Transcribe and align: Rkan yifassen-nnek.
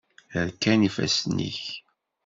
Rkan 0.47 0.79
yifassen-nnek. 0.83 1.61